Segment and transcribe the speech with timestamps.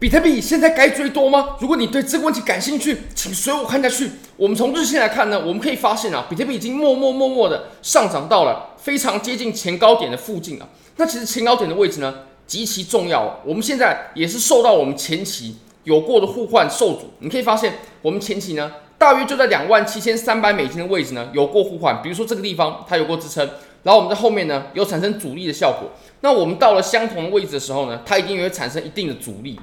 [0.00, 1.56] 比特币现在该追多吗？
[1.60, 4.10] 如果你对这个问题感兴趣，请随我看下去。
[4.38, 10.66] 我们从日线来看呢，我们可以发现啊，比特币已经默默默默的上涨到了非常接近前高点的附近啊。
[10.96, 12.14] 那其实前高点的位置呢，
[12.46, 13.40] 极其重要。
[13.44, 17.10] 我们现在也是受到我们前期有过的互换受阻。
[17.18, 22.00] 你可以发现，我们前期呢，大约就在两万七千三百美金的位置呢，有过互换。
[22.00, 23.46] 比如说这个地方，它有过支撑。
[23.82, 25.90] 然后我们在后面呢，有产生阻力的效果。
[26.22, 29.60] 那我们到了相同的位置的时候呢，它一定也会产生一定的阻力。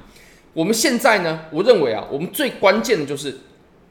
[0.52, 3.38] 我们现在呢，我认为啊，我们最关键的就是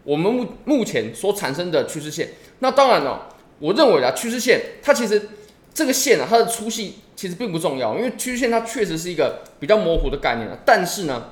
[0.04, 2.30] 我们目目前所产生的趋势线。
[2.60, 5.30] 那当然了，我认为啊，趋势线它其实
[5.74, 10.58] 这个线啊，它的粗细其实并不重要，因为趋势线它确实是一个比较模糊的概念啊。
[10.66, 11.32] 但是呢，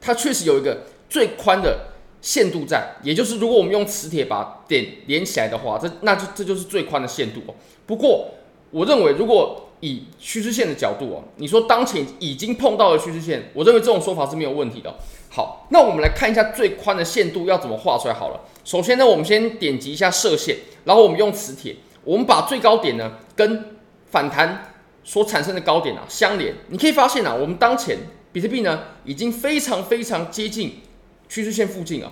[0.00, 1.88] 它确实有一个最宽的
[2.22, 7.54] 限度在，也就是如果我们用磁铁把点连起来的话，这那就这就是最宽的限度哦。
[7.86, 8.30] 不过
[8.70, 14.94] 我认为如果以趋势线的角度啊，你说当前已经碰到了趋势线，我认为这种说法是没有问题的。
[15.30, 18.40] 好，那我们来看一下最宽的线度要怎么画出来好了。
[18.64, 23.76] 首先呢，我们先点击一下射线，然后我们用磁铁，我们把最高点呢跟
[24.10, 24.72] 反弹
[25.04, 26.54] 所产生的高点啊相连。
[26.68, 27.98] 你可以发现啊，我们当前
[28.32, 30.80] 比特币呢已经非常非常接近
[31.28, 32.10] 趋势线附近啊。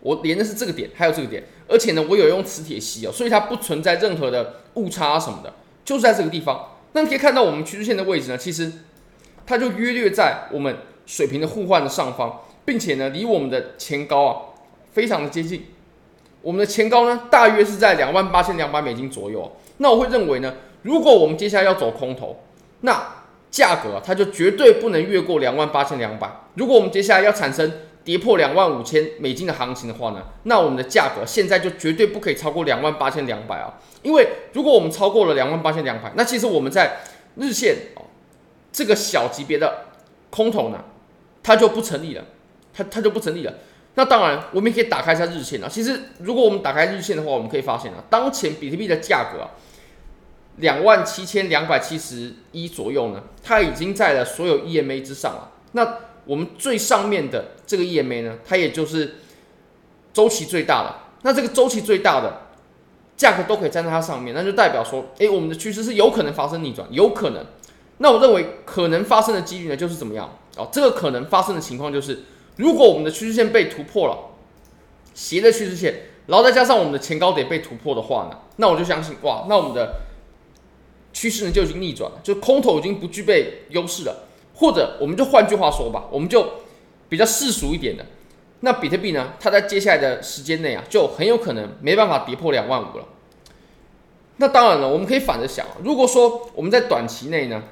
[0.00, 5.52] 我连的是这个点，还有这个点，而且呢，我有用磁铁吸哦，所以它不存在任何的误差什么的。
[5.88, 8.70] 就是在这个地方，那你可以看到我们趋势线的位置呢，其实
[9.46, 14.36] 它就约略在我们水平的互换的上方，并且呢，离我们的前高啊
[14.92, 15.64] 非常的接近。
[16.42, 19.50] 我们的前高呢，大约是在两万八千两百美金左右。
[19.78, 22.38] 那我会认为呢，如果我们接下来要走空头，
[22.82, 23.02] 那
[23.50, 26.30] 价格啊，它就绝对不能越过两万八千两百。
[26.52, 27.72] 如果我们接下来要产生
[28.08, 33.74] 跌破两万五千美金的行情的话呢，那我们的价格现在就绝对不可以超过两万八千两百啊！
[34.00, 37.00] 因为如果我们超过了两万八千两百，那其实我们在
[37.36, 38.06] 日线哦
[38.72, 39.88] 这个小级别的
[40.30, 40.82] 空头呢，
[41.42, 42.24] 它就不成立了，
[42.72, 43.52] 它它就不成立了。
[43.96, 45.68] 那当然，我们也可以打开一下日线啊。
[45.68, 49.50] 其实如果我们打开日线的话，我们可以发现啊，当前比特币的价格啊，
[50.56, 55.50] 两万七千两百七十一左右呢，它已经在了所有 EMA 之上了。
[55.72, 55.98] 那
[56.28, 59.14] 我们最上面的这个 EMA 呢，它也就是
[60.12, 60.94] 周期最大的。
[61.22, 62.42] 那这个周期最大的
[63.16, 67.46] 价格都可以站在它上面，那就代表说，诶，我们的趋势是有可能发生逆转，有可能。
[67.96, 70.38] 那我认为可能发生的几率呢，就是怎么样？
[70.58, 72.24] 哦，这个可能发生的情况就是，
[72.56, 74.36] 如果我们的趋势线被突破了，
[75.14, 75.94] 斜的趋势线，
[76.26, 80.02] 然后再加上我们的前高点被突破的话呢，那我就相信，哇，那我们的
[81.14, 84.27] 趋势呢就已经逆转了，就空头已经不具备优势了。
[84.58, 86.44] 或者，我们就换句话说吧，我们就
[87.08, 88.04] 比较世俗一点的，
[88.60, 93.04] 那比特币呢，它在接下来的时间内啊，就很有可能没办法跌破两万五了。
[94.38, 97.62] 那当然了，我们可以反着想，如果说我们在短期内呢，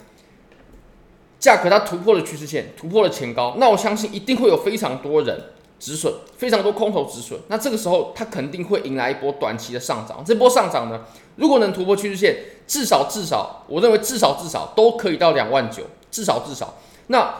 [1.40, 5.36] 价格它突破了趋势线，突破了前高，那我相信一定会有非常多人
[5.80, 7.38] 止损，非常多空头止损。
[7.48, 10.24] 那这个时候，它肯定会迎来一波短期的上涨。
[10.24, 11.04] 这波上涨呢，
[11.34, 12.36] 如果能突破趋势线，
[12.66, 15.82] 至少至少，我认为至少至少都可以到两万九。
[16.10, 16.74] 至少至少，
[17.08, 17.34] 那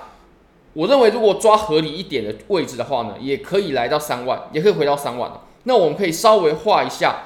[0.74, 5.32] 我认为如果抓合理一点的位置的话呢，也可以来到三万，也可以回到三万。
[5.62, 7.22] 那我们可以稍微画一下，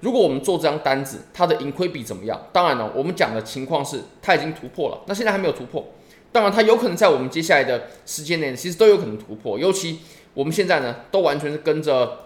[0.00, 2.40] 如果我们做这张单子，它的盈亏比怎么样？
[2.52, 5.84] 当然了，我们讲的情况是它已经突破了，那现在还没有突破。
[6.30, 9.58] 当然，它有可能在我们接下来的时间内，其实都有可能突破。
[9.58, 9.98] 尤其
[10.34, 12.20] 我们现在呢，都完全是跟着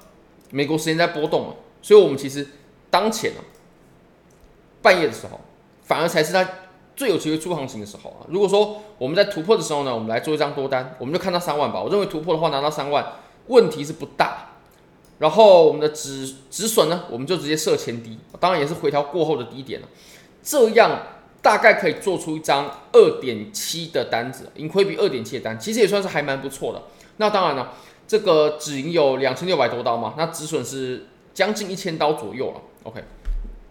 [0.51, 2.47] 美国时间在波动嘛，所以我们其实
[2.91, 3.41] 当前呢，
[4.83, 5.41] 半夜的时候，
[5.83, 6.47] 反而才是它。
[6.97, 11.83] 最有机会出行情的时候啊，如果说我们在突破的时候呢，我们来做一张多单，我们就看到三万吧。
[11.83, 13.07] 我认为突破的话拿到三万，
[13.49, 14.53] 问题是不大。
[15.19, 19.89] 然后我们的止止损呢，我们就直接设前低，当然也是回调过后的低点了。
[20.43, 21.03] 这样
[21.43, 26.83] 大概可以做出一张二点七的单子，盈亏比二点七的单，其实也算是还蛮不错的。
[27.19, 27.73] 那当然了，
[28.09, 32.61] 这个止盈有两千六百多刀嘛，那止损是将近一千刀左右了。
[32.85, 33.03] OK，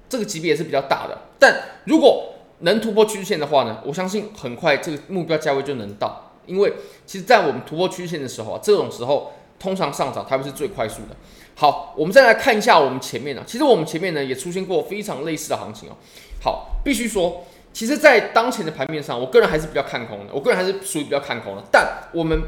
[0.08, 1.18] 这个级别也是比较大的。
[1.40, 6.32] 但如果能突破趋势线的话呢，我相信很快这个目标价位就能到。
[6.46, 6.72] 因为
[7.06, 11.16] 其实，在我们突破趋势线的时候啊，这种时候通常上涨它会是最快速的。
[11.56, 15.94] 好，我们再来看一下我们前面啊，其实我们前面呢也出现过非常类似的行情哦。
[16.40, 17.44] 好，必须说，
[17.74, 21.64] 其实，在当前的盘面上，我个人还是比较看空的，我个人还是属于比较看空的。
[21.72, 22.40] 但我们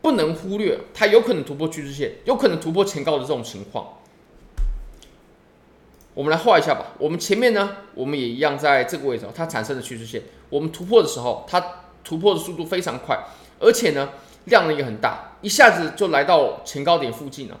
[0.00, 3.84] 不能忽略它有可能突破趋势线，有可能突破前高的这种情况。
[6.14, 6.92] 我们来画一下吧。
[6.98, 10.22] 我们前面呢，我们也一样在这个位置，它产生的趋势线。
[10.48, 11.64] 我们突破的时候，它
[12.02, 13.18] 突破的速度非常快，
[13.58, 14.10] 而且呢，
[14.46, 17.58] 量呢也很大，一下子就来到前高点附近了。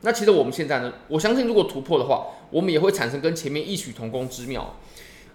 [0.00, 4.76] 那其实我们现在呢，我相信如果突破的话，我们也会产生跟前面异曲同工之妙。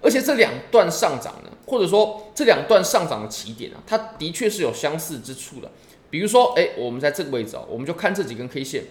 [0.01, 5.71] 而且这两段上涨呢，或者说这两段上涨的起点啊，它的确是有相似之处的。
[6.09, 8.83] 比如说，哎，我们在这个位置啊，我们就看这几根 K 线，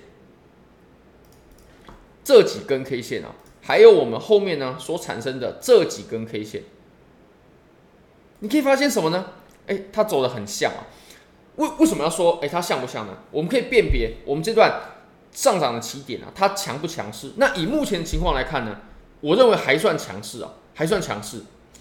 [2.25, 3.31] 这几根 K 线啊，
[3.67, 6.63] 还有我们后面呢所产生的这几根 K 线，
[8.41, 9.25] 你可以发现什么呢？
[9.67, 10.85] 哎，它走得很像啊。
[11.57, 13.17] 为为什么要说哎它像不像呢？
[13.31, 14.81] 我们可以辨别我们这段
[15.33, 17.33] 上涨的起点啊，它强不强势？
[17.37, 18.77] 那以目前的情况来看呢，
[19.21, 20.53] 我认为还算强势啊。
[20.77, 21.41] 还算强势。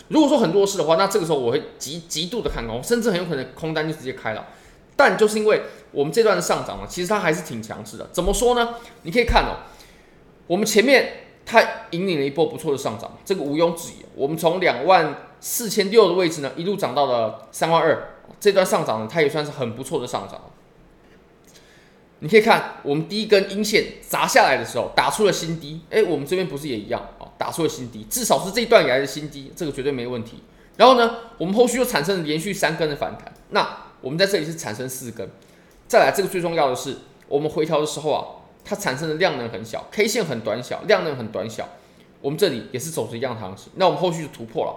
[0.10, 4.50] 如果说很弱势的话，那这个时候我会极极度的看空，甚至很有可能空单就直接开了。
[4.96, 8.08] 但就是因为我们这段的上涨啊，其实它还是挺强势的。
[8.12, 8.76] 怎么说呢？
[9.02, 9.66] 你可以看哦，
[10.46, 11.62] 我们前面它
[11.92, 14.06] 引领了一波不错的上涨，这个毋庸置疑。
[14.16, 20.40] 我们从两万四千六的位置呢，一路涨到了三万二，这段上涨呢，它也算是很不错的上涨。
[22.20, 25.82] 你可以看，我们第一根阴线砸下来的时候，打出了新低。
[25.90, 27.28] 哎，我们这边不是也一样啊？
[27.38, 30.42] 打出了新低，至少是这一段以来的新低，这个绝对没问题。
[30.78, 33.34] 然后呢，我们后续又产生了连续三根的反弹。
[33.50, 35.30] 那我们在这里是产生四根。
[35.86, 38.24] 再来，这个最重要的是，我们回调的时候啊，
[38.64, 41.68] 它产生的量能很小，K 线很短小，量能很短小。
[42.22, 43.72] 我们这里也是走着一样的行情。
[43.76, 44.76] 那我们后续就突破了。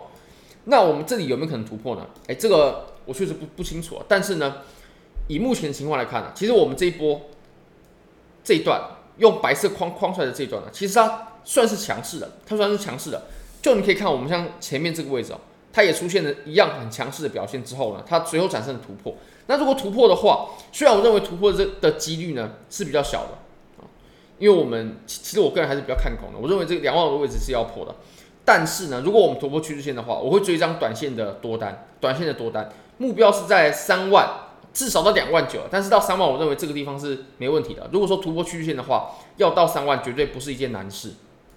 [0.64, 2.06] 那我们这里有没有可能突破呢？
[2.26, 4.04] 哎，这个我确实不不清楚啊。
[4.08, 4.56] 但是呢，
[5.28, 7.20] 以目前的情况来看呢，其实我们这一波。
[8.44, 8.80] 这一段
[9.16, 13.24] 用白色框框出来的这一段呢，其实它算是强势的，它算是强势的。
[13.60, 15.40] 就你可以看我们像前面这个位置哦，
[15.72, 19.16] 它也出现了一样很强势的表现之后呢，它随后产生了突破。
[19.48, 23.30] 那如果突破的话，虽然我认为突破的这的几率呢是比较小的，
[24.38, 27.94] 因为我们其实我个人还是比较看空的，我认为这个两万五的位置是要破的。
[28.44, 34.28] 但是呢，如果我们突破趋势线的话，我会追一张短线的多单，短线的多单目标是在三万。
[34.72, 37.88] 至少到两万九，但是到三万，我认为这个地方是没问题的。
[37.90, 41.14] 如果说突破趋势线的话，要到三万绝对不是一件难事。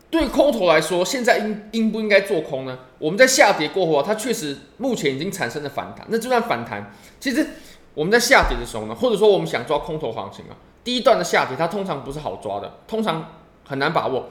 [0.10, 2.80] 对空头来说，现在应应不应该做空呢？
[2.98, 6.08] 我们在下跌过后啊，它确实目前已经产生了反弹。
[6.08, 7.46] 那这段反弹，其实
[7.94, 10.56] 我们在下跌的时候呢，或者说我们想抓空头行情啊，
[10.90, 13.30] 第一段的下跌它通常不是好抓的，通常
[13.64, 14.30] 很难把握。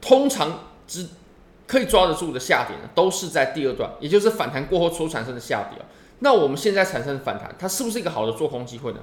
[0.00, 0.58] 通常
[0.88, 1.08] 只
[1.68, 5.86] 可以抓得住的下跌呢，都是在第二段，也就是反弹过后所产生的下跌啊。
[6.18, 8.98] 那我们现在产生的反弹，它是不是一个好的做空机会呢？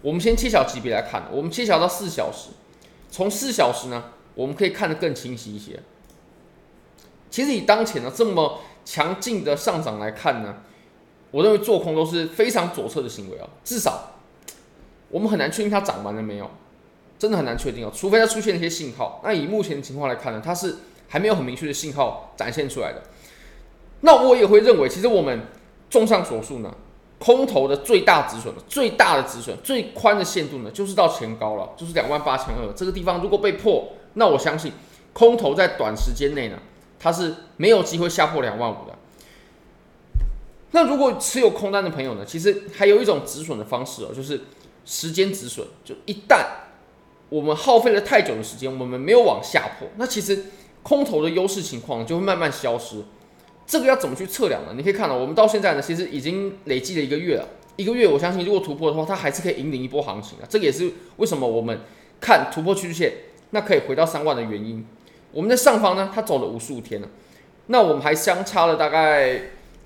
[0.00, 2.48] 我们先切小级别来看，我们切小到四小时，
[3.10, 4.04] 从四小时呢，
[4.34, 5.80] 我们可以看得更清晰一些。
[7.30, 10.62] 其实以当前呢这么强劲的上涨来看呢，
[11.30, 14.12] 我认为做空都是非常左侧的行为啊，至少
[15.12, 16.50] 我们很难确定它涨完了没有，
[17.16, 19.20] 真的很难确定哦，除非它出现一些信号。
[19.22, 23.00] 那以目前的情况来看呢，它是还没有很明确的信号展现出来的。
[24.00, 25.40] 那我也会认为，其实我们。
[25.92, 26.74] 综上所述呢，
[27.18, 33.20] 空头的最大止损、最大的止损、最宽的限度呢，就是到前高了，就是两万八千二这个地方。
[33.20, 34.72] 如果被破，那我相信
[35.12, 36.56] 空头在短时间内呢，
[36.98, 38.96] 它是没有机会下破两万五的。
[40.70, 44.40] 那如果持有空单的朋友呢，其实还有一种止损的方式哦，就是
[44.84, 45.66] 时间止损。
[45.84, 46.44] 就一旦
[47.28, 50.44] 我们耗费了太久的时间，我们没有往下破，那其实
[50.82, 53.02] 空头的优势情况就会慢慢消失。
[53.66, 54.74] 这个要怎么去测量呢？
[54.76, 57.48] 你可以看到，我们到现在呢，其实已经累计了一个月了。
[57.76, 60.44] 一个月，我相信如果突破的话，它还是可以引领一波行情啊。
[60.48, 61.80] 这个也是为什么我们
[62.20, 63.12] 看突破趋势线，
[63.50, 64.84] 那可以回到三万的原因。
[65.30, 67.08] 我们的上方呢，它走了五十五天了，
[67.68, 69.40] 那我们还相差了大概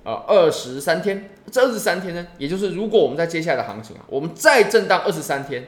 [0.07, 1.29] 呃二十三天。
[1.51, 5.67] 这二十三天呢，也就是如果我们在接下来的行情啊，我们再震荡二十三天，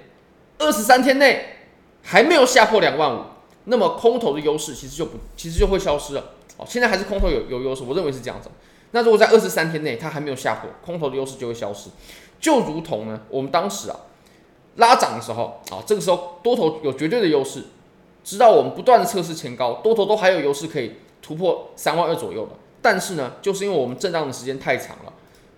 [0.58, 1.44] 二十三天内
[2.02, 3.20] 还没有下破两万五，
[3.66, 6.32] 那么空头的优势其实就不，其实就会消失了。
[6.56, 8.50] 哦，现在还是空头有有优势，我认为是这样子。
[8.90, 11.90] 那如果在二十三天内它还没有下破，空头的优势就会消失。
[12.40, 13.96] 就如同呢，我们当时啊
[14.76, 17.64] 拉涨的时候啊，这个时候多头有绝对的优势，
[18.24, 22.52] 直到我们不断的测试前高，多头都还有优势可以突破三万二左右的。
[22.90, 25.12] 但是呢，就是因为我们震荡的时间太长了，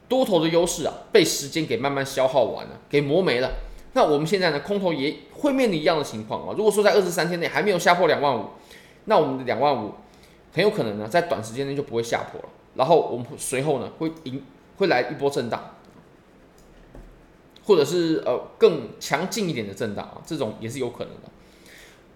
[0.08, 3.52] 多头的优势啊被时间给慢慢消耗完了，给磨没了。
[3.92, 6.52] 那我们现在呢，空头也会面临一样的情况啊。
[6.58, 8.46] 如果说在二十三天内还没有下破两万五，
[9.04, 9.94] 那我们的两万五。
[10.52, 14.42] 很有可能呢，在短时间内就不会下破了，然后我们随后呢会迎
[14.78, 15.76] 会来一波震荡，
[17.62, 21.28] 或者是呃更强劲一点的震荡啊，这种也是有可能的。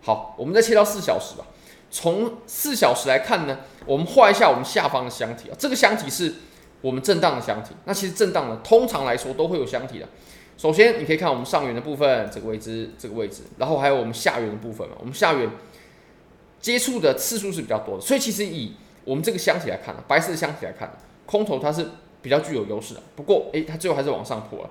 [0.02, 1.46] 好，我们再切到四小时吧。
[1.94, 6.34] 从四小时来看呢，我们画一下我们下方的箱体啊，这个箱体是
[6.80, 7.70] 我们震荡的箱体。
[7.84, 10.08] 那其实震荡呢，通常来说都会有箱体的。
[10.58, 15.48] 首先你可以看我们上缘的部分，这个位置，这个位置，然后还有我们下缘的部分嘛，我们下缘。
[16.60, 18.74] 接触的次数是比较多的，所以其实以
[19.04, 20.92] 我们这个箱体来看呢，白色的箱体来看，
[21.26, 21.86] 空头它是
[22.20, 23.02] 比较具有优势的。
[23.14, 24.70] 不过，诶，它最后还是往上破了。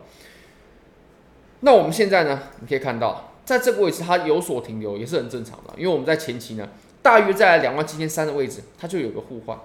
[1.62, 5.74] 那我们现在呢，你可以看到，在这个位置它有所停留，也是很正常的。
[5.78, 6.68] 因为我们在前期呢，
[7.04, 9.56] 大约在两万七千三的位置，它就有个互换。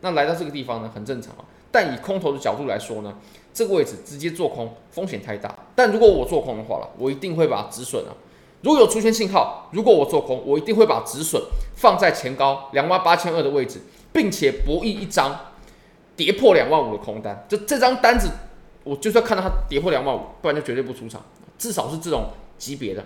[0.00, 1.44] 那来到这个地方呢，很正常啊。
[1.70, 3.14] 但以空头的角度来说呢，
[3.52, 5.54] 这个位置直接做空风险太大。
[5.74, 8.16] 但如果我做空的话了，我一定会把止损啊。
[8.62, 11.40] 如果有出现信号，如果我做空，我一定会把止损
[11.76, 13.80] 放在前高两万八千二的位置，
[14.12, 15.38] 并且博弈一张
[16.16, 17.44] 跌破两万五的空单。
[17.46, 18.30] 就这张单子，
[18.82, 21.22] 我就是要看到它跌破两万五，不然就绝对不出场。
[21.58, 23.04] 至少是这种级别的。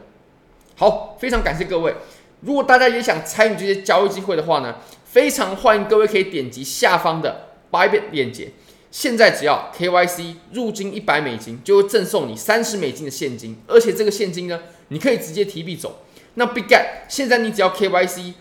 [0.76, 1.94] 好，非常感谢各位。
[2.40, 8.52] 如果大家也想参与这些交易机会的话呢，非常欢迎各位可以点击下方的 Bybit 链接。
[8.90, 16.02] 现在只要 KYC 入金一百美金，就会赠送你三十美金的现金，而且这个现金呢，你可以直接提币走。
[16.35, 18.35] 那 Bitget 现在你只要 KYC，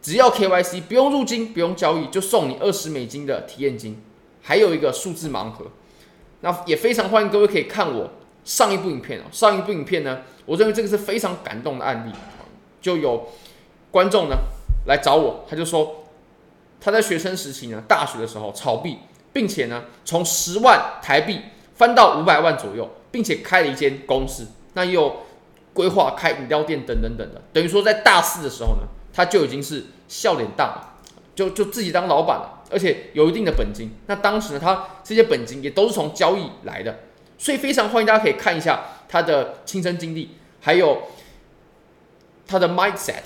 [0.00, 4.00] 只要 KYC 不用入金，不用交易，就送你二十美金的体验金，
[4.42, 5.72] 还有一个数字盲盒。
[6.42, 8.12] 那也非常欢迎各位可以看我
[8.44, 9.24] 上一部影片哦。
[9.32, 12.12] 上一部影片呢，我认为这个是非常感动的案例，
[12.86, 13.28] 就有
[13.90, 14.36] 观众呢
[14.86, 16.04] 来找我，他就说
[16.80, 18.98] 他在学生时期呢，大学的时候炒币。
[19.32, 21.38] 并且呢，从十万台币
[21.74, 25.26] 翻到五百万左右，并且开了一间公司，那也有
[25.74, 30.94] 规划开饮料店等等等的，等于说在大四的时候呢，他就已经是笑脸大了，
[31.34, 33.90] 就就自己当老板了，而且有一定的本金。
[34.06, 37.00] 那当时呢，他这些本金也都是从交易来的，
[37.36, 40.30] 所以非常欢迎大家可以看一下他的亲身经历，
[40.62, 41.02] 还有
[42.46, 43.22] 他的 mindset。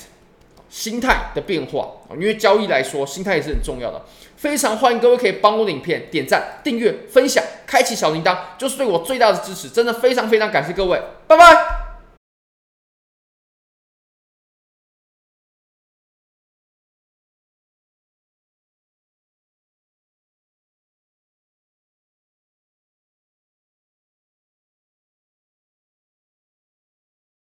[0.69, 4.01] 心态的变化，因为交易来说，心态也是很重要的。
[4.37, 9.69] 非常欢迎各位可以帮我的影片点赞、订阅、分享、开启小铃铛，就是对我最大的支持。
[9.69, 11.80] 真的非常非常感谢各位，拜拜。